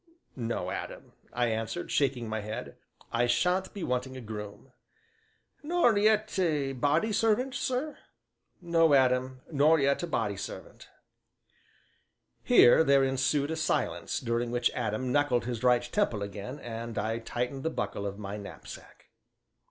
"No, 0.35 0.71
Adam," 0.71 1.13
I 1.31 1.45
answered, 1.49 1.91
shaking 1.91 2.27
my 2.27 2.39
head, 2.41 2.75
"I 3.11 3.27
sha'n't 3.27 3.71
be 3.71 3.83
wanting 3.83 4.17
a 4.17 4.19
groom." 4.21 4.71
"Nor 5.61 5.95
yet 5.95 6.39
a 6.39 6.73
body 6.73 7.11
servant, 7.13 7.53
sir?" 7.53 7.99
"No, 8.59 8.95
Adam, 8.95 9.41
nor 9.51 9.79
yet 9.79 10.01
a 10.01 10.07
body 10.07 10.37
servant." 10.37 10.89
Here 12.41 12.83
there 12.83 13.03
ensued 13.03 13.51
a 13.51 13.55
silence 13.55 14.19
during 14.19 14.49
which 14.49 14.71
Adam 14.71 15.11
knuckled 15.11 15.45
his 15.45 15.61
right 15.63 15.83
temple 15.83 16.23
again 16.23 16.57
and 16.57 16.97
I 16.97 17.19
tightened 17.19 17.61
the 17.61 17.69
buckle 17.69 18.07
of 18.07 18.17
my 18.17 18.37
knapsack. 18.37 19.05